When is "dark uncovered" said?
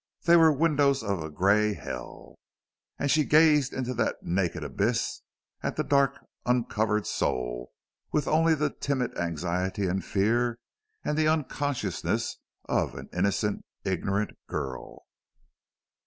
5.89-7.05